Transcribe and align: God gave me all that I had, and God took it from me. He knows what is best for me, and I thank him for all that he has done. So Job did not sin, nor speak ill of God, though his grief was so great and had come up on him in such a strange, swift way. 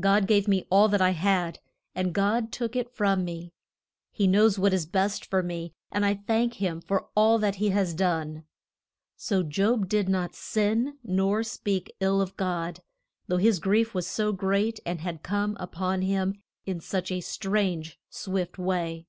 God 0.00 0.26
gave 0.26 0.48
me 0.48 0.66
all 0.68 0.88
that 0.88 1.00
I 1.00 1.10
had, 1.10 1.60
and 1.94 2.12
God 2.12 2.50
took 2.50 2.74
it 2.74 2.90
from 2.90 3.24
me. 3.24 3.52
He 4.10 4.26
knows 4.26 4.58
what 4.58 4.74
is 4.74 4.84
best 4.84 5.24
for 5.24 5.44
me, 5.44 5.74
and 5.92 6.04
I 6.04 6.14
thank 6.26 6.54
him 6.54 6.80
for 6.80 7.06
all 7.14 7.38
that 7.38 7.54
he 7.54 7.68
has 7.68 7.94
done. 7.94 8.42
So 9.16 9.44
Job 9.44 9.88
did 9.88 10.08
not 10.08 10.34
sin, 10.34 10.98
nor 11.04 11.44
speak 11.44 11.94
ill 12.00 12.20
of 12.20 12.36
God, 12.36 12.80
though 13.28 13.36
his 13.36 13.60
grief 13.60 13.94
was 13.94 14.08
so 14.08 14.32
great 14.32 14.80
and 14.84 15.02
had 15.02 15.22
come 15.22 15.56
up 15.60 15.80
on 15.80 16.02
him 16.02 16.34
in 16.66 16.80
such 16.80 17.12
a 17.12 17.20
strange, 17.20 17.96
swift 18.08 18.58
way. 18.58 19.06